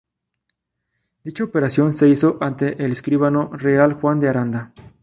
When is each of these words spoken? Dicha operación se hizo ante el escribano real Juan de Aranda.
Dicha 1.23 1.43
operación 1.43 1.93
se 1.93 2.09
hizo 2.09 2.39
ante 2.41 2.83
el 2.83 2.91
escribano 2.91 3.51
real 3.53 3.93
Juan 3.93 4.19
de 4.19 4.29
Aranda. 4.29 4.73